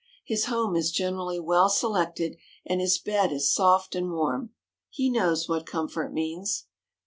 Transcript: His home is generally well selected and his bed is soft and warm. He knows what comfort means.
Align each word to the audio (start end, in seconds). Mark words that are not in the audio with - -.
His 0.25 0.45
home 0.45 0.75
is 0.75 0.91
generally 0.91 1.39
well 1.39 1.69
selected 1.69 2.35
and 2.65 2.81
his 2.81 2.97
bed 2.97 3.31
is 3.31 3.53
soft 3.53 3.93
and 3.93 4.09
warm. 4.09 4.49
He 4.89 5.11
knows 5.11 5.47
what 5.47 5.67
comfort 5.67 6.11
means. 6.11 6.65